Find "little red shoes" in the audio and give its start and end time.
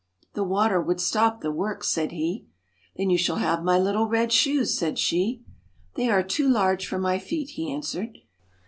3.77-4.75